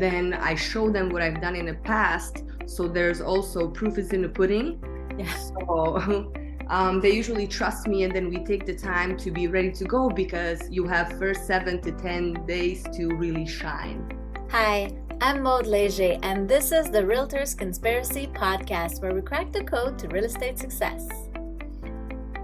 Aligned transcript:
then 0.00 0.34
I 0.34 0.54
show 0.54 0.90
them 0.90 1.10
what 1.10 1.22
I've 1.22 1.40
done 1.40 1.56
in 1.56 1.66
the 1.66 1.74
past. 1.74 2.44
So 2.66 2.88
there's 2.88 3.20
also 3.20 3.68
proof 3.68 3.98
is 3.98 4.12
in 4.12 4.22
the 4.22 4.28
pudding. 4.28 4.82
Yeah. 5.18 5.34
So 5.36 6.32
um, 6.68 7.00
they 7.00 7.10
usually 7.10 7.46
trust 7.46 7.86
me, 7.86 8.04
and 8.04 8.14
then 8.14 8.30
we 8.30 8.44
take 8.44 8.66
the 8.66 8.74
time 8.74 9.16
to 9.18 9.30
be 9.30 9.48
ready 9.48 9.72
to 9.72 9.84
go 9.84 10.08
because 10.08 10.60
you 10.70 10.86
have 10.86 11.18
first 11.18 11.46
seven 11.46 11.80
to 11.82 11.92
ten 11.92 12.46
days 12.46 12.84
to 12.96 13.08
really 13.08 13.46
shine. 13.46 14.10
Hi, 14.50 14.90
I'm 15.20 15.42
Maud 15.42 15.66
Leger, 15.66 16.18
and 16.22 16.48
this 16.48 16.72
is 16.72 16.90
the 16.90 17.02
Realtors 17.02 17.56
Conspiracy 17.56 18.28
Podcast, 18.28 19.02
where 19.02 19.14
we 19.14 19.20
crack 19.20 19.52
the 19.52 19.64
code 19.64 19.98
to 19.98 20.08
real 20.08 20.24
estate 20.24 20.58
success. 20.58 21.29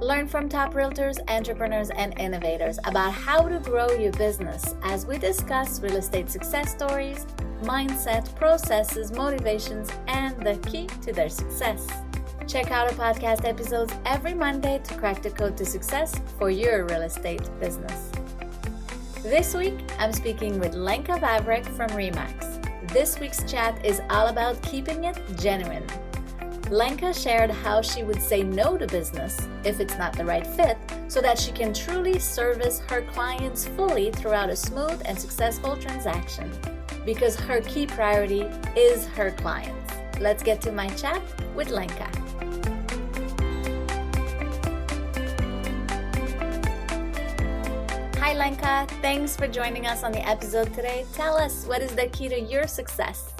Learn 0.01 0.29
from 0.29 0.49
top 0.49 0.75
realtors, 0.75 1.19
entrepreneurs, 1.29 1.89
and 1.91 2.19
innovators 2.21 2.79
about 2.85 3.13
how 3.13 3.49
to 3.49 3.59
grow 3.59 3.91
your 3.93 4.13
business 4.13 4.75
as 4.83 5.07
we 5.07 5.17
discuss 5.17 5.81
real 5.81 5.97
estate 5.97 6.29
success 6.29 6.71
stories, 6.71 7.27
mindset, 7.63 8.35
processes, 8.35 9.11
motivations, 9.11 9.91
and 10.07 10.37
the 10.45 10.57
key 10.69 10.87
to 11.01 11.13
their 11.15 11.31
success. 11.31 11.89
Check 12.47 12.71
out 12.71 12.93
our 12.93 13.15
podcast 13.15 13.47
episodes 13.47 13.95
every 14.05 14.35
Monday 14.35 14.81
to 14.85 14.95
crack 14.95 15.23
the 15.23 15.31
code 15.31 15.57
to 15.57 15.65
success 15.65 16.21
for 16.39 16.51
your 16.51 16.85
real 16.85 17.03
estate 17.03 17.49
business. 17.59 18.13
This 19.23 19.55
week, 19.55 19.79
I'm 19.99 20.13
speaking 20.13 20.61
with 20.61 20.75
Lenka 20.75 21.13
Vavrek 21.13 21.65
from 21.75 21.89
Remax. 21.91 22.53
This 22.93 23.19
week's 23.19 23.51
chat 23.51 23.85
is 23.85 24.03
all 24.11 24.29
about 24.29 24.61
keeping 24.63 25.05
it 25.05 25.19
genuine. 25.39 25.85
Lenka 26.71 27.15
shared 27.15 27.51
how 27.51 27.81
she 27.81 28.03
would 28.03 28.21
say 28.21 28.43
no 28.43 28.77
to 28.77 28.89
business 28.89 29.39
if 29.63 29.79
it's 29.79 29.97
not 29.99 30.13
the 30.17 30.25
right 30.25 30.45
fit 30.45 30.77
so 31.07 31.21
that 31.21 31.39
she 31.39 31.53
can 31.53 31.73
truly 31.73 32.19
service 32.19 32.81
her 32.89 33.03
clients 33.03 33.69
fully 33.69 34.11
throughout 34.11 34.51
a 34.51 34.57
smooth 34.57 35.01
and 35.05 35.17
successful 35.17 35.77
transaction. 35.77 36.51
Because 37.05 37.37
her 37.37 37.61
key 37.61 37.87
priority 37.87 38.43
is 38.75 39.07
her 39.07 39.31
clients. 39.31 39.95
Let's 40.19 40.43
get 40.43 40.61
to 40.63 40.73
my 40.73 40.89
chat 40.89 41.23
with 41.55 41.71
Lenka. 41.71 42.11
Hi, 48.19 48.35
Lenka. 48.35 48.89
Thanks 49.01 49.37
for 49.37 49.47
joining 49.47 49.87
us 49.87 50.03
on 50.03 50.11
the 50.11 50.29
episode 50.29 50.75
today. 50.75 51.07
Tell 51.13 51.37
us 51.37 51.65
what 51.67 51.81
is 51.81 51.95
the 51.95 52.09
key 52.09 52.29
to 52.29 52.41
your 52.41 52.67
success? 52.67 53.35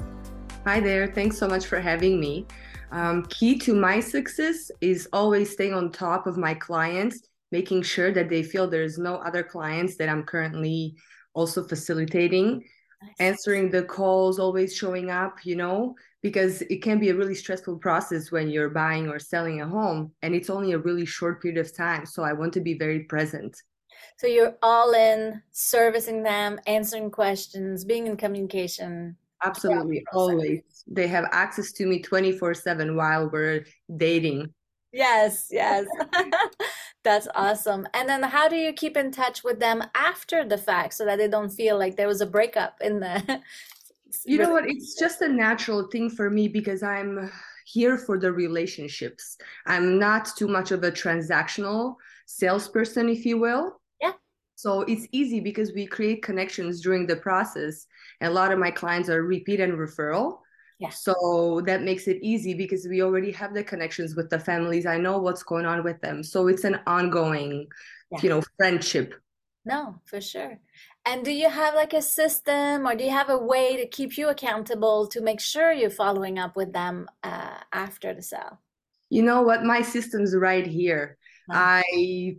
Hi 0.63 0.79
there. 0.79 1.07
Thanks 1.07 1.37
so 1.37 1.45
much 1.45 1.65
for 1.65 1.81
having 1.81 2.21
me. 2.21 2.45
Um, 2.91 3.25
key 3.25 3.57
to 3.59 3.75
my 3.75 3.99
success 3.99 4.71
is 4.81 5.07
always 5.11 5.51
staying 5.51 5.73
on 5.73 5.91
top 5.91 6.27
of 6.27 6.37
my 6.37 6.53
clients, 6.53 7.27
making 7.51 7.81
sure 7.83 8.11
that 8.11 8.29
they 8.29 8.43
feel 8.43 8.67
there's 8.67 8.97
no 8.97 9.15
other 9.15 9.43
clients 9.43 9.97
that 9.97 10.09
I'm 10.09 10.23
currently 10.23 10.95
also 11.33 11.63
facilitating, 11.63 12.63
nice. 13.01 13.15
answering 13.19 13.69
the 13.69 13.83
calls, 13.83 14.39
always 14.39 14.75
showing 14.75 15.11
up, 15.11 15.45
you 15.45 15.55
know, 15.55 15.95
because 16.21 16.61
it 16.63 16.81
can 16.81 16.99
be 16.99 17.09
a 17.09 17.15
really 17.15 17.35
stressful 17.35 17.77
process 17.77 18.31
when 18.31 18.49
you're 18.49 18.69
buying 18.69 19.07
or 19.07 19.19
selling 19.19 19.61
a 19.61 19.67
home 19.67 20.11
and 20.21 20.33
it's 20.33 20.49
only 20.49 20.71
a 20.71 20.79
really 20.79 21.05
short 21.05 21.41
period 21.41 21.59
of 21.59 21.75
time. 21.75 22.05
So 22.05 22.23
I 22.23 22.33
want 22.33 22.53
to 22.53 22.61
be 22.61 22.77
very 22.77 23.01
present. 23.03 23.55
So 24.17 24.27
you're 24.27 24.57
all 24.63 24.93
in 24.93 25.41
servicing 25.51 26.23
them, 26.23 26.59
answering 26.65 27.11
questions, 27.11 27.85
being 27.85 28.07
in 28.07 28.17
communication. 28.17 29.17
Absolutely, 29.43 30.03
always. 30.13 30.61
They 30.87 31.07
have 31.07 31.25
access 31.31 31.71
to 31.73 31.85
me 31.85 32.01
24 32.01 32.53
7 32.53 32.95
while 32.95 33.29
we're 33.29 33.65
dating. 33.95 34.53
Yes, 34.91 35.47
yes. 35.51 35.85
That's 37.03 37.27
awesome. 37.35 37.87
And 37.93 38.09
then 38.09 38.23
how 38.23 38.47
do 38.47 38.55
you 38.55 38.73
keep 38.73 38.97
in 38.97 39.11
touch 39.11 39.43
with 39.43 39.59
them 39.59 39.83
after 39.95 40.43
the 40.43 40.57
fact 40.57 40.93
so 40.93 41.05
that 41.05 41.17
they 41.17 41.27
don't 41.27 41.49
feel 41.49 41.77
like 41.77 41.95
there 41.95 42.07
was 42.07 42.21
a 42.21 42.25
breakup 42.25 42.77
in 42.81 42.99
the 42.99 43.41
You 44.25 44.39
know 44.39 44.51
what? 44.51 44.67
It's 44.67 44.95
just 44.99 45.21
a 45.21 45.27
natural 45.27 45.87
thing 45.91 46.09
for 46.09 46.29
me 46.29 46.47
because 46.47 46.83
I'm 46.83 47.31
here 47.65 47.97
for 47.97 48.17
the 48.17 48.31
relationships. 48.31 49.37
I'm 49.65 49.99
not 49.99 50.35
too 50.35 50.47
much 50.47 50.71
of 50.71 50.83
a 50.83 50.91
transactional 50.91 51.95
salesperson, 52.25 53.09
if 53.09 53.25
you 53.25 53.37
will. 53.37 53.79
So 54.57 54.81
it's 54.81 55.05
easy 55.11 55.39
because 55.39 55.71
we 55.71 55.85
create 55.85 56.23
connections 56.23 56.81
during 56.81 57.05
the 57.05 57.15
process. 57.15 57.85
And 58.19 58.31
a 58.31 58.33
lot 58.33 58.51
of 58.51 58.57
my 58.57 58.71
clients 58.71 59.07
are 59.07 59.21
repeat 59.21 59.59
and 59.59 59.73
referral. 59.73 60.39
Yeah. 60.79 60.89
So 60.89 61.61
that 61.67 61.83
makes 61.83 62.07
it 62.07 62.17
easy 62.23 62.55
because 62.55 62.87
we 62.87 63.03
already 63.03 63.31
have 63.33 63.53
the 63.53 63.63
connections 63.63 64.15
with 64.15 64.31
the 64.31 64.39
families. 64.39 64.87
I 64.87 64.97
know 64.97 65.19
what's 65.19 65.43
going 65.43 65.67
on 65.67 65.83
with 65.83 66.01
them. 66.01 66.23
So 66.23 66.47
it's 66.47 66.63
an 66.63 66.79
ongoing, 66.87 67.67
yeah. 68.11 68.19
you 68.23 68.29
know, 68.29 68.41
friendship. 68.57 69.13
No, 69.63 70.01
for 70.05 70.19
sure. 70.19 70.57
And 71.05 71.23
do 71.23 71.31
you 71.31 71.51
have 71.51 71.75
like 71.75 71.93
a 71.93 72.01
system 72.01 72.87
or 72.87 72.95
do 72.95 73.03
you 73.03 73.11
have 73.11 73.29
a 73.29 73.37
way 73.37 73.77
to 73.77 73.87
keep 73.87 74.17
you 74.17 74.29
accountable 74.29 75.05
to 75.09 75.21
make 75.21 75.39
sure 75.39 75.71
you're 75.71 75.91
following 75.91 76.39
up 76.39 76.55
with 76.55 76.73
them 76.73 77.07
uh, 77.21 77.57
after 77.71 78.11
the 78.11 78.23
sale? 78.23 78.59
You 79.11 79.21
know 79.21 79.43
what? 79.43 79.63
My 79.63 79.83
system's 79.83 80.35
right 80.35 80.65
here. 80.65 81.17
I 81.49 82.37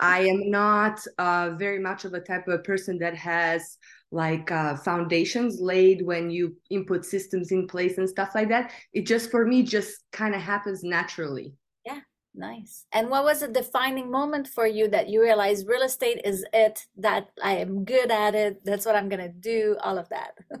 I 0.00 0.20
am 0.20 0.50
not 0.50 1.00
uh, 1.18 1.50
very 1.58 1.78
much 1.78 2.04
of 2.04 2.14
a 2.14 2.20
type 2.20 2.48
of 2.48 2.54
a 2.54 2.62
person 2.62 2.98
that 2.98 3.14
has 3.16 3.78
like 4.10 4.50
uh, 4.50 4.76
foundations 4.76 5.60
laid 5.60 6.04
when 6.04 6.30
you 6.30 6.56
input 6.70 7.04
systems 7.04 7.52
in 7.52 7.68
place 7.68 7.98
and 7.98 8.08
stuff 8.08 8.34
like 8.34 8.48
that. 8.48 8.72
It 8.92 9.06
just 9.06 9.30
for 9.30 9.46
me 9.46 9.62
just 9.62 10.02
kind 10.10 10.34
of 10.34 10.40
happens 10.40 10.82
naturally. 10.82 11.54
Yeah, 11.86 12.00
nice. 12.34 12.86
And 12.92 13.08
what 13.08 13.24
was 13.24 13.42
a 13.42 13.48
defining 13.48 14.10
moment 14.10 14.48
for 14.48 14.66
you 14.66 14.88
that 14.88 15.08
you 15.08 15.22
realized 15.22 15.68
real 15.68 15.82
estate 15.82 16.20
is 16.24 16.44
it? 16.52 16.86
That 16.96 17.28
I 17.42 17.58
am 17.58 17.84
good 17.84 18.10
at 18.10 18.34
it. 18.34 18.64
That's 18.64 18.86
what 18.86 18.96
I'm 18.96 19.08
gonna 19.08 19.28
do. 19.28 19.76
All 19.82 19.98
of 19.98 20.08
that. 20.08 20.32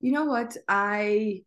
you 0.00 0.12
know 0.12 0.24
what 0.24 0.56
I 0.66 1.42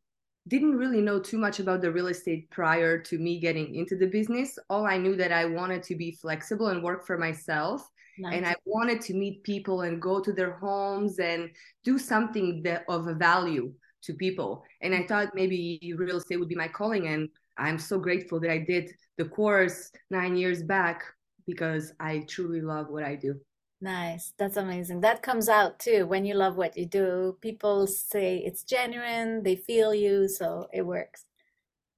didn't 0.48 0.76
really 0.76 1.02
know 1.02 1.20
too 1.20 1.38
much 1.38 1.59
about 1.59 1.81
the 1.81 1.92
real 1.92 2.08
estate 2.08 2.50
prior 2.52 2.98
to 3.00 3.18
me 3.18 3.40
getting 3.40 3.76
into 3.76 3.96
the 3.96 4.08
business. 4.08 4.59
All 4.70 4.86
I 4.86 4.98
knew 4.98 5.16
that 5.16 5.31
I 5.31 5.46
wanted 5.46 5.84
to 5.84 5.96
be 5.96 6.12
flexible 6.12 6.68
and 6.68 6.84
work 6.84 7.06
for 7.06 7.18
myself. 7.18 7.90
Nice. 8.20 8.36
And 8.36 8.46
I 8.46 8.56
wanted 8.66 9.02
to 9.02 9.14
meet 9.14 9.44
people 9.44 9.82
and 9.82 10.02
go 10.02 10.20
to 10.20 10.34
their 10.34 10.53
homes 10.53 11.20
and 11.20 11.50
do 11.84 11.98
something 11.98 12.62
that 12.64 12.84
of 12.88 13.06
value 13.18 13.74
to 14.03 14.14
people. 14.14 14.64
And 14.82 14.94
I 14.94 15.06
thought 15.08 15.34
maybe 15.34 15.94
real 15.98 16.18
estate 16.18 16.40
would 16.40 16.50
be 16.50 16.56
my 16.56 16.68
calling. 16.68 17.08
And 17.08 17.30
I'm 17.58 17.80
so 17.80 17.98
grateful 17.98 18.40
that 18.42 18.52
I 18.52 18.59
did 18.59 18.92
the 19.18 19.26
course 19.26 19.92
nine 20.12 20.36
years 20.36 20.62
back 20.62 21.03
because 21.48 21.94
I 22.00 22.26
truly 22.28 22.62
love 22.62 22.90
what 22.90 23.03
I 23.03 23.16
do. 23.16 23.40
Nice. 23.81 24.34
That's 24.38 24.57
amazing. 24.57 25.01
That 25.01 25.22
comes 25.22 25.50
out 25.50 25.79
too 25.79 26.06
when 26.06 26.23
you 26.23 26.35
love 26.35 26.56
what 26.56 26.78
you 26.78 26.85
do. 26.85 27.38
People 27.41 27.85
say 27.88 28.38
it's 28.38 28.63
genuine, 28.63 29.44
they 29.44 29.57
feel 29.57 29.94
you, 29.94 30.28
so 30.28 30.67
it 30.72 30.84
works. 30.84 31.25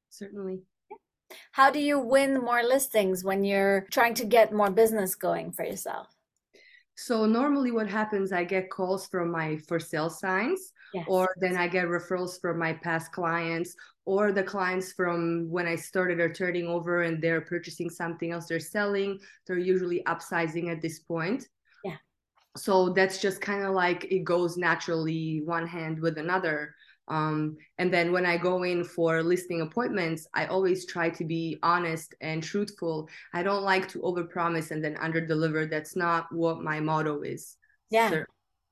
Certainly. 0.09 0.61
How 1.51 1.69
do 1.69 1.79
you 1.79 1.99
win 1.99 2.41
more 2.41 2.63
listings 2.63 3.23
when 3.23 3.43
you're 3.43 3.87
trying 3.91 4.13
to 4.15 4.25
get 4.25 4.53
more 4.53 4.71
business 4.71 5.15
going 5.15 5.51
for 5.51 5.63
yourself? 5.63 6.07
So 6.95 7.25
normally 7.25 7.71
what 7.71 7.89
happens 7.89 8.31
I 8.31 8.45
get 8.45 8.69
calls 8.69 9.07
from 9.07 9.29
my 9.29 9.57
for 9.67 9.79
sale 9.79 10.09
signs 10.09 10.71
yes. 10.93 11.05
or 11.09 11.35
then 11.37 11.57
I 11.57 11.67
get 11.67 11.87
referrals 11.87 12.39
from 12.39 12.57
my 12.57 12.73
past 12.73 13.11
clients 13.11 13.75
or 14.05 14.31
the 14.31 14.43
clients 14.43 14.93
from 14.93 15.49
when 15.49 15.67
I 15.67 15.75
started 15.75 16.19
are 16.19 16.31
turning 16.31 16.67
over 16.67 17.03
and 17.03 17.21
they're 17.21 17.41
purchasing 17.41 17.89
something 17.89 18.31
else 18.31 18.47
they're 18.47 18.59
selling. 18.59 19.19
They're 19.45 19.57
usually 19.57 20.03
upsizing 20.07 20.71
at 20.71 20.81
this 20.81 20.99
point 20.99 21.47
so 22.55 22.89
that's 22.89 23.19
just 23.21 23.41
kind 23.41 23.63
of 23.63 23.73
like 23.73 24.05
it 24.05 24.23
goes 24.23 24.57
naturally 24.57 25.41
one 25.45 25.67
hand 25.67 25.99
with 25.99 26.17
another. 26.17 26.75
Um, 27.07 27.57
and 27.77 27.93
then 27.93 28.11
when 28.11 28.25
i 28.25 28.35
go 28.35 28.63
in 28.63 28.83
for 28.83 29.21
listing 29.21 29.61
appointments 29.61 30.27
i 30.33 30.47
always 30.47 30.87
try 30.87 31.07
to 31.11 31.23
be 31.23 31.59
honest 31.61 32.15
and 32.19 32.41
truthful. 32.41 33.07
I 33.31 33.43
don't 33.43 33.61
like 33.61 33.87
to 33.89 33.99
overpromise 33.99 34.71
and 34.71 34.83
then 34.83 34.97
under 34.97 35.21
deliver 35.21 35.67
that's 35.67 35.95
not 35.95 36.25
what 36.31 36.63
my 36.63 36.79
motto 36.79 37.21
is 37.21 37.57
yeah. 37.89 38.09
so, 38.09 38.15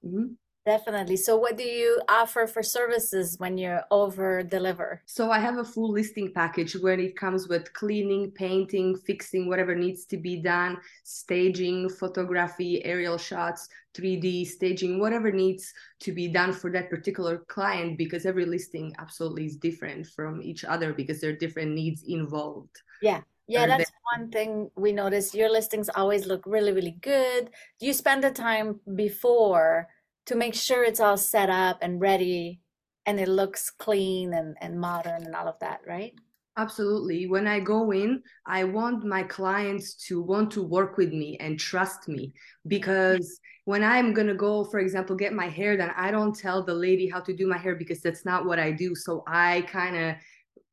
mm-hmm. 0.06 0.34
Definitely. 0.66 1.18
So, 1.18 1.36
what 1.36 1.58
do 1.58 1.64
you 1.64 2.02
offer 2.08 2.48
for 2.48 2.64
services 2.64 3.36
when 3.38 3.58
you 3.58 3.80
over 3.92 4.44
deliver? 4.44 5.02
So, 5.06 5.30
I 5.30 5.40
have 5.40 5.58
a 5.58 5.64
full 5.64 5.92
listing 5.92 6.32
package 6.34 6.74
when 6.78 7.02
it 7.02 7.18
comes 7.18 7.50
with 7.50 7.74
cleaning, 7.74 8.32
painting, 8.32 8.96
fixing 8.96 9.50
whatever 9.50 9.76
needs 9.76 10.06
to 10.06 10.18
be 10.18 10.42
done, 10.42 10.78
staging, 11.04 11.90
photography, 11.90 12.84
aerial 12.86 13.18
shots, 13.18 13.68
3D 13.94 14.48
staging, 14.48 15.00
whatever 15.00 15.32
needs 15.32 15.74
to 16.00 16.14
be 16.14 16.30
done 16.30 16.54
for 16.54 16.72
that 16.72 16.90
particular 16.90 17.40
client 17.50 17.98
because 17.98 18.26
every 18.26 18.46
listing 18.46 18.96
absolutely 19.00 19.46
is 19.46 19.58
different 19.58 20.08
from 20.08 20.42
each 20.42 20.64
other 20.64 20.94
because 20.94 21.20
there 21.20 21.32
are 21.32 21.36
different 21.36 21.72
needs 21.72 22.04
involved. 22.08 22.82
Yeah. 23.02 23.22
Yeah, 23.46 23.68
that's 23.68 23.92
one 24.16 24.32
thing 24.32 24.72
we 24.78 24.94
notice. 24.94 25.36
Your 25.36 25.52
listings 25.52 25.90
always 25.90 26.26
look 26.26 26.44
really, 26.46 26.72
really 26.72 26.98
good. 27.02 27.50
Do 27.78 27.86
you 27.86 27.92
spend 27.92 28.24
the 28.24 28.32
time 28.32 28.80
before 28.96 29.90
to 30.26 30.36
make 30.36 30.54
sure 30.54 30.84
it's 30.84 31.00
all 31.00 31.18
set 31.18 31.50
up 31.50 31.80
and 31.82 32.00
ready 32.02 32.60
and 33.06 33.20
it 33.20 33.28
looks 33.28 33.70
clean 33.70 34.34
and, 34.34 34.56
and 34.62 34.80
modern 34.80 35.24
and 35.24 35.36
all 35.36 35.48
of 35.48 35.60
that, 35.60 35.82
right? 35.86 36.14
Absolutely. 36.56 37.26
When 37.26 37.48
I 37.48 37.60
go 37.60 37.92
in, 37.92 38.22
I 38.46 38.64
want 38.64 39.04
my 39.04 39.24
clients 39.24 39.96
to 40.08 40.22
want 40.22 40.52
to 40.52 40.62
work 40.62 40.98
with 40.98 41.12
me 41.12 41.36
and 41.40 41.60
trust 41.60 42.08
me 42.08 42.32
because 42.68 43.40
when 43.66 43.84
I'm 43.84 44.14
going 44.14 44.28
to 44.28 44.36
go, 44.36 44.64
for 44.64 44.80
example, 44.80 45.16
get 45.16 45.34
my 45.34 45.48
hair 45.48 45.76
done, 45.76 45.92
I 45.98 46.12
don't 46.12 46.38
tell 46.38 46.64
the 46.64 46.74
lady 46.74 47.10
how 47.10 47.22
to 47.22 47.36
do 47.36 47.48
my 47.48 47.58
hair 47.58 47.76
because 47.76 48.02
that's 48.02 48.24
not 48.24 48.46
what 48.46 48.60
I 48.60 48.72
do. 48.72 48.94
So 48.94 49.24
I 49.26 49.62
kind 49.68 49.96
of, 49.98 50.16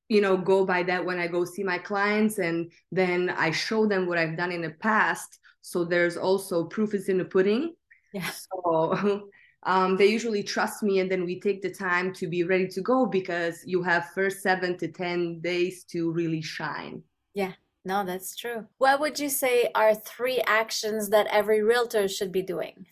you 0.08 0.20
know, 0.20 0.36
go 0.36 0.66
by 0.66 0.82
that 0.82 1.04
when 1.04 1.18
I 1.18 1.26
go 1.26 1.46
see 1.46 1.62
my 1.62 1.78
clients 1.78 2.38
and 2.38 2.70
then 2.92 3.30
I 3.30 3.50
show 3.50 3.86
them 3.86 4.06
what 4.06 4.18
I've 4.18 4.36
done 4.36 4.52
in 4.52 4.60
the 4.60 4.74
past. 4.80 5.38
So 5.62 5.84
there's 5.84 6.18
also 6.18 6.64
proof 6.64 6.92
is 6.92 7.08
in 7.08 7.16
the 7.16 7.24
pudding. 7.24 7.74
Yeah. 8.12 8.28
So 8.30 9.30
um, 9.64 9.96
they 9.96 10.06
usually 10.06 10.42
trust 10.42 10.82
me 10.82 11.00
and 11.00 11.10
then 11.10 11.24
we 11.24 11.38
take 11.38 11.60
the 11.60 11.70
time 11.70 12.12
to 12.14 12.26
be 12.26 12.44
ready 12.44 12.66
to 12.68 12.80
go 12.80 13.06
because 13.06 13.62
you 13.66 13.82
have 13.82 14.10
first 14.14 14.42
seven 14.42 14.76
to 14.78 14.88
ten 14.88 15.40
days 15.40 15.84
to 15.84 16.10
really 16.12 16.42
shine. 16.42 17.02
Yeah 17.34 17.52
no 17.84 18.04
that's 18.04 18.36
true. 18.36 18.66
What 18.78 19.00
would 19.00 19.18
you 19.18 19.28
say 19.28 19.70
are 19.74 19.94
three 19.94 20.42
actions 20.46 21.08
that 21.10 21.26
every 21.28 21.62
realtor 21.62 22.08
should 22.08 22.32
be 22.32 22.42
doing? 22.42 22.86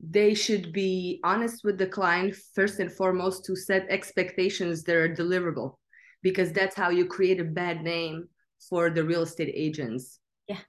They 0.00 0.34
should 0.34 0.72
be 0.72 1.20
honest 1.24 1.64
with 1.64 1.76
the 1.76 1.86
client 1.86 2.36
first 2.54 2.78
and 2.78 2.90
foremost 2.90 3.44
to 3.46 3.56
set 3.56 3.86
expectations 3.88 4.84
that 4.84 4.96
are 4.96 5.14
deliverable 5.14 5.74
because 6.22 6.52
that's 6.52 6.76
how 6.76 6.90
you 6.90 7.06
create 7.06 7.40
a 7.40 7.44
bad 7.44 7.82
name 7.82 8.28
for 8.68 8.90
the 8.90 9.04
real 9.04 9.22
estate 9.22 9.52
agents. 9.54 10.20
Yeah. 10.46 10.60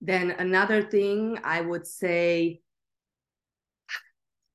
Then 0.00 0.32
another 0.32 0.82
thing 0.82 1.38
i 1.44 1.60
would 1.60 1.86
say 1.86 2.60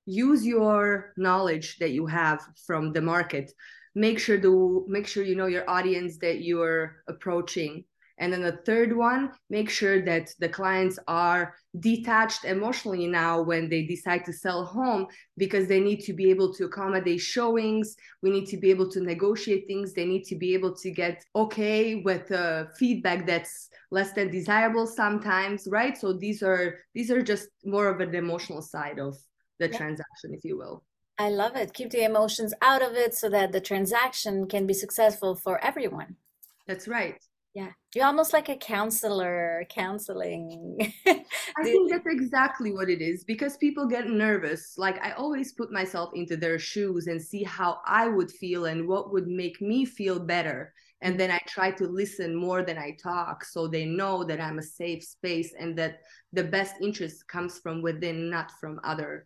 use 0.10 0.46
your 0.46 1.14
knowledge 1.18 1.78
that 1.78 1.92
you 1.92 2.08
have 2.08 2.42
from 2.66 2.92
the 2.94 3.02
market. 3.02 3.52
Make 3.94 4.20
sure 4.20 4.40
to 4.40 4.86
make 4.88 5.08
sure 5.08 5.24
you 5.24 5.36
know 5.36 5.48
your 5.48 5.70
audience 5.70 6.18
that 6.18 6.42
you're 6.42 7.04
approaching. 7.08 7.84
And 8.22 8.34
then 8.34 8.42
the 8.42 8.60
third 8.66 8.96
one 8.98 9.32
make 9.50 9.70
sure 9.70 10.02
that 10.02 10.34
the 10.40 10.50
clients 10.50 11.00
are 11.08 11.56
detached 11.80 12.44
emotionally 12.44 13.08
now 13.08 13.42
when 13.42 13.70
they 13.70 13.84
decide 13.84 14.26
to 14.26 14.34
sell 14.34 14.66
home 14.66 15.08
because 15.38 15.68
they 15.68 15.80
need 15.80 16.02
to 16.02 16.14
be 16.14 16.30
able 16.30 16.54
to 16.56 16.66
accommodate 16.66 17.22
showings. 17.22 17.96
We 18.22 18.30
need 18.32 18.48
to 18.48 18.58
be 18.58 18.72
able 18.72 18.92
to 18.92 19.00
negotiate 19.00 19.68
things. 19.68 19.94
They 19.94 20.06
need 20.06 20.26
to 20.26 20.36
be 20.36 20.54
able 20.54 20.76
to 20.76 20.92
get 20.92 21.24
okay 21.34 22.02
with 22.04 22.30
uh, 22.32 22.66
feedback 22.78 23.26
that's 23.26 23.70
less 23.92 24.12
than 24.12 24.30
desirable 24.30 24.86
sometimes 24.86 25.68
right? 25.72 25.98
So 25.98 26.14
these 26.14 26.44
are 26.44 26.80
these 26.94 27.10
are 27.12 27.22
just 27.22 27.48
more 27.64 27.88
of 27.88 28.02
an 28.02 28.14
emotional 28.16 28.62
side 28.62 29.00
of 29.00 29.16
the 29.60 29.70
yeah. 29.70 29.78
transaction, 29.78 30.34
if 30.34 30.44
you 30.44 30.58
will. 30.58 30.84
I 31.18 31.30
love 31.30 31.58
it. 31.58 31.74
Keep 31.74 31.92
the 31.92 32.06
emotions 32.06 32.54
out 32.62 32.82
of 32.82 32.94
it 32.94 33.14
so 33.14 33.30
that 33.30 33.52
the 33.52 33.60
transaction 33.60 34.48
can 34.48 34.66
be 34.66 34.74
successful 34.74 35.36
for 35.36 35.64
everyone. 35.64 36.16
That's 36.66 36.88
right. 36.88 37.22
Yeah. 37.54 37.72
You're 37.94 38.06
almost 38.06 38.32
like 38.32 38.48
a 38.48 38.56
counselor 38.56 39.66
counseling. 39.70 40.94
I 41.06 41.24
think 41.64 41.92
that's 41.92 42.06
exactly 42.08 42.72
what 42.72 42.90
it 42.90 43.02
is 43.02 43.26
because 43.26 43.58
people 43.58 43.86
get 43.88 44.08
nervous. 44.08 44.76
Like 44.78 45.04
I 45.04 45.12
always 45.12 45.52
put 45.54 45.74
myself 45.74 46.12
into 46.14 46.38
their 46.38 46.58
shoes 46.58 47.08
and 47.08 47.22
see 47.22 47.44
how 47.44 47.80
I 47.86 48.08
would 48.08 48.32
feel 48.32 48.66
and 48.66 48.88
what 48.88 49.12
would 49.12 49.28
make 49.28 49.60
me 49.62 49.84
feel 49.84 50.20
better. 50.20 50.74
And 51.02 51.20
then 51.20 51.32
I 51.32 51.40
try 51.48 51.72
to 51.72 51.86
listen 51.86 52.36
more 52.36 52.64
than 52.64 52.78
I 52.78 52.96
talk 53.02 53.44
so 53.44 53.68
they 53.68 53.86
know 53.86 54.24
that 54.24 54.40
I'm 54.40 54.60
a 54.60 54.64
safe 54.64 55.04
space 55.04 55.54
and 55.60 55.78
that 55.78 56.02
the 56.32 56.44
best 56.44 56.76
interest 56.82 57.28
comes 57.28 57.60
from 57.60 57.82
within, 57.82 58.30
not 58.30 58.52
from 58.60 58.80
other 58.84 59.26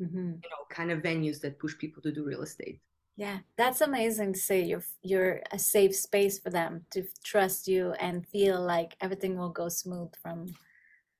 mm-hmm. 0.00 0.32
you 0.42 0.50
know 0.50 0.64
kind 0.70 0.90
of 0.90 1.00
venues 1.02 1.40
that 1.40 1.58
push 1.58 1.76
people 1.78 2.02
to 2.02 2.12
do 2.12 2.24
real 2.24 2.42
estate. 2.42 2.80
Yeah 3.16 3.38
that's 3.56 3.80
amazing 3.80 4.32
to 4.32 4.38
say 4.38 4.62
you're 4.62 4.84
you're 5.02 5.40
a 5.52 5.58
safe 5.58 5.94
space 5.94 6.38
for 6.38 6.50
them 6.50 6.84
to 6.90 7.04
trust 7.24 7.68
you 7.68 7.92
and 8.00 8.26
feel 8.26 8.60
like 8.60 8.96
everything 9.00 9.36
will 9.38 9.50
go 9.50 9.68
smooth 9.68 10.12
from 10.20 10.46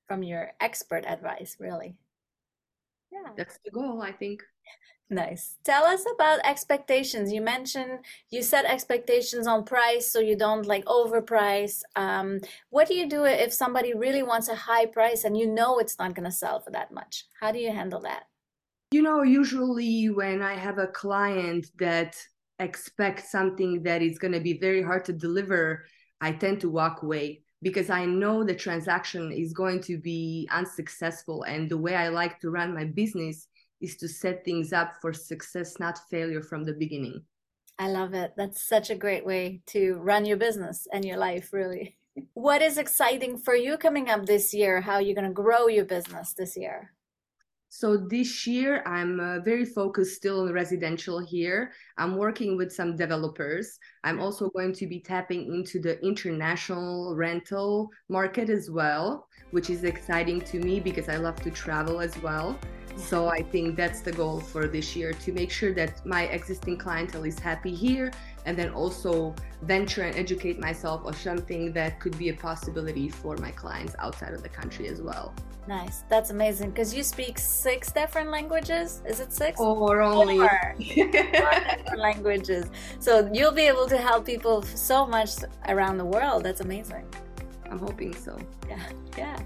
from 0.06 0.22
your 0.22 0.52
expert 0.60 1.04
advice 1.06 1.56
really. 1.60 1.96
Yeah. 3.12 3.30
That's 3.36 3.58
the 3.64 3.70
goal 3.70 4.02
i 4.02 4.10
think. 4.10 4.42
Nice. 5.10 5.58
Tell 5.64 5.84
us 5.84 6.02
about 6.14 6.40
expectations. 6.44 7.30
You 7.30 7.42
mentioned 7.42 8.00
you 8.30 8.42
set 8.42 8.64
expectations 8.64 9.46
on 9.46 9.64
price 9.64 10.10
so 10.10 10.18
you 10.18 10.34
don't 10.34 10.66
like 10.66 10.84
overprice. 10.86 11.82
Um, 11.94 12.40
what 12.70 12.88
do 12.88 12.94
you 12.94 13.08
do 13.08 13.24
if 13.24 13.52
somebody 13.52 13.92
really 13.94 14.22
wants 14.22 14.48
a 14.48 14.54
high 14.54 14.86
price 14.86 15.24
and 15.24 15.36
you 15.36 15.46
know 15.46 15.78
it's 15.78 15.98
not 15.98 16.14
going 16.14 16.24
to 16.24 16.32
sell 16.32 16.58
for 16.58 16.70
that 16.70 16.90
much? 16.92 17.26
How 17.38 17.52
do 17.52 17.58
you 17.58 17.70
handle 17.70 18.00
that 18.00 18.24
you 18.94 19.02
know, 19.02 19.22
usually 19.22 20.08
when 20.08 20.40
I 20.40 20.54
have 20.54 20.78
a 20.78 20.86
client 20.86 21.66
that 21.80 22.14
expects 22.60 23.28
something 23.28 23.82
that 23.82 24.02
is 24.02 24.20
going 24.20 24.34
to 24.34 24.38
be 24.38 24.56
very 24.56 24.82
hard 24.84 25.04
to 25.06 25.12
deliver, 25.12 25.84
I 26.20 26.30
tend 26.30 26.60
to 26.60 26.70
walk 26.70 27.02
away 27.02 27.42
because 27.60 27.90
I 27.90 28.04
know 28.04 28.44
the 28.44 28.54
transaction 28.54 29.32
is 29.32 29.52
going 29.52 29.80
to 29.88 29.98
be 29.98 30.48
unsuccessful. 30.52 31.42
And 31.42 31.68
the 31.68 31.76
way 31.76 31.96
I 31.96 32.06
like 32.06 32.38
to 32.42 32.50
run 32.50 32.72
my 32.72 32.84
business 32.84 33.48
is 33.80 33.96
to 33.96 34.06
set 34.06 34.44
things 34.44 34.72
up 34.72 34.92
for 35.02 35.12
success, 35.12 35.80
not 35.80 35.98
failure 36.08 36.40
from 36.40 36.64
the 36.64 36.74
beginning. 36.74 37.20
I 37.80 37.88
love 37.88 38.14
it. 38.14 38.34
That's 38.36 38.64
such 38.64 38.90
a 38.90 38.94
great 38.94 39.26
way 39.26 39.62
to 39.74 39.94
run 39.94 40.24
your 40.24 40.36
business 40.36 40.86
and 40.92 41.04
your 41.04 41.16
life, 41.16 41.52
really. 41.52 41.96
what 42.34 42.62
is 42.62 42.78
exciting 42.78 43.38
for 43.38 43.56
you 43.56 43.76
coming 43.76 44.08
up 44.08 44.24
this 44.24 44.54
year? 44.54 44.80
How 44.80 44.94
are 44.94 45.02
you 45.02 45.16
going 45.16 45.26
to 45.26 45.42
grow 45.42 45.66
your 45.66 45.84
business 45.84 46.32
this 46.34 46.56
year? 46.56 46.92
So 47.76 47.96
this 47.96 48.46
year, 48.46 48.84
I'm 48.86 49.18
uh, 49.18 49.40
very 49.40 49.64
focused 49.64 50.14
still 50.14 50.42
on 50.42 50.52
residential 50.52 51.18
here. 51.18 51.72
I'm 51.98 52.16
working 52.16 52.56
with 52.56 52.72
some 52.72 52.94
developers. 52.94 53.80
I'm 54.04 54.20
also 54.20 54.48
going 54.50 54.74
to 54.74 54.86
be 54.86 55.00
tapping 55.00 55.52
into 55.52 55.80
the 55.80 56.00
international 56.00 57.16
rental 57.16 57.90
market 58.08 58.48
as 58.48 58.70
well, 58.70 59.26
which 59.50 59.70
is 59.70 59.82
exciting 59.82 60.40
to 60.42 60.60
me 60.60 60.78
because 60.78 61.08
I 61.08 61.16
love 61.16 61.34
to 61.42 61.50
travel 61.50 62.00
as 62.00 62.16
well. 62.22 62.56
So 62.96 63.26
I 63.26 63.42
think 63.42 63.74
that's 63.74 64.02
the 64.02 64.12
goal 64.12 64.38
for 64.38 64.68
this 64.68 64.94
year 64.94 65.12
to 65.12 65.32
make 65.32 65.50
sure 65.50 65.74
that 65.74 66.06
my 66.06 66.26
existing 66.26 66.78
clientele 66.78 67.24
is 67.24 67.40
happy 67.40 67.74
here 67.74 68.12
and 68.44 68.56
then 68.56 68.70
also 68.70 69.34
venture 69.62 70.02
and 70.02 70.16
educate 70.16 70.58
myself 70.58 71.04
on 71.04 71.14
something 71.14 71.72
that 71.72 72.00
could 72.00 72.16
be 72.18 72.28
a 72.28 72.34
possibility 72.34 73.08
for 73.08 73.36
my 73.38 73.50
clients 73.50 73.94
outside 73.98 74.34
of 74.34 74.42
the 74.42 74.48
country 74.48 74.88
as 74.88 75.00
well. 75.00 75.34
Nice. 75.66 76.04
That's 76.10 76.30
amazing. 76.30 76.70
Because 76.70 76.94
you 76.94 77.02
speak 77.02 77.38
six 77.38 77.90
different 77.90 78.30
languages. 78.30 79.00
Is 79.06 79.20
it 79.20 79.32
six? 79.32 79.58
Or 79.58 80.02
only. 80.02 80.38
Four. 80.38 80.50
Four 81.88 81.96
languages. 81.96 82.66
So 83.00 83.30
you'll 83.32 83.52
be 83.52 83.62
able 83.62 83.86
to 83.86 83.96
help 83.96 84.26
people 84.26 84.62
so 84.62 85.06
much 85.06 85.30
around 85.68 85.96
the 85.96 86.04
world. 86.04 86.44
That's 86.44 86.60
amazing. 86.60 87.06
I'm 87.70 87.78
hoping 87.78 88.14
so. 88.14 88.38
Yeah. 88.68 88.82
Yeah. 89.16 89.40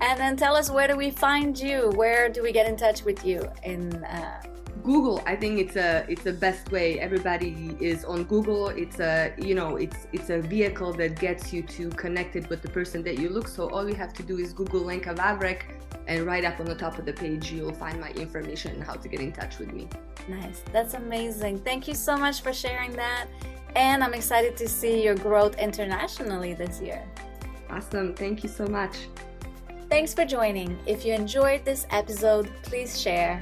And 0.00 0.18
then 0.18 0.36
tell 0.36 0.54
us 0.54 0.70
where 0.70 0.88
do 0.88 0.96
we 0.96 1.10
find 1.10 1.58
you? 1.58 1.90
Where 1.96 2.28
do 2.28 2.42
we 2.42 2.52
get 2.52 2.66
in 2.66 2.76
touch 2.76 3.02
with 3.04 3.24
you 3.24 3.46
in 3.64 4.04
uh, 4.04 4.42
Google, 4.88 5.22
I 5.26 5.36
think 5.36 5.58
it's 5.58 5.76
a 5.76 6.06
it's 6.08 6.22
the 6.22 6.32
best 6.32 6.72
way. 6.72 6.98
Everybody 6.98 7.76
is 7.78 8.06
on 8.06 8.24
Google. 8.24 8.68
It's 8.68 9.00
a 9.00 9.34
you 9.36 9.54
know 9.54 9.76
it's 9.76 10.06
it's 10.14 10.30
a 10.30 10.40
vehicle 10.40 10.94
that 10.94 11.20
gets 11.20 11.52
you 11.52 11.60
to 11.76 11.90
connected 11.90 12.48
with 12.48 12.62
the 12.62 12.70
person 12.70 13.02
that 13.02 13.18
you 13.18 13.28
look. 13.28 13.48
So 13.48 13.68
all 13.68 13.86
you 13.86 13.94
have 13.96 14.14
to 14.14 14.22
do 14.22 14.38
is 14.38 14.54
Google 14.54 14.80
Lenka 14.80 15.12
Vavrek, 15.12 15.60
and 16.06 16.22
right 16.22 16.42
up 16.42 16.58
on 16.58 16.64
the 16.64 16.74
top 16.74 16.98
of 16.98 17.04
the 17.04 17.12
page 17.12 17.52
you'll 17.52 17.74
find 17.74 18.00
my 18.00 18.12
information 18.12 18.70
and 18.76 18.82
how 18.82 18.94
to 18.94 19.08
get 19.08 19.20
in 19.20 19.30
touch 19.30 19.58
with 19.58 19.74
me. 19.74 19.90
Nice, 20.26 20.62
that's 20.72 20.94
amazing. 20.94 21.58
Thank 21.58 21.86
you 21.86 21.94
so 21.94 22.16
much 22.16 22.40
for 22.40 22.54
sharing 22.54 22.92
that, 22.92 23.26
and 23.76 24.02
I'm 24.02 24.14
excited 24.14 24.56
to 24.56 24.66
see 24.66 25.04
your 25.04 25.16
growth 25.16 25.58
internationally 25.58 26.54
this 26.54 26.80
year. 26.80 27.04
Awesome, 27.68 28.14
thank 28.14 28.42
you 28.42 28.48
so 28.48 28.66
much. 28.66 28.96
Thanks 29.90 30.14
for 30.14 30.24
joining. 30.24 30.78
If 30.86 31.04
you 31.04 31.12
enjoyed 31.12 31.66
this 31.66 31.86
episode, 31.90 32.50
please 32.62 32.98
share. 32.98 33.38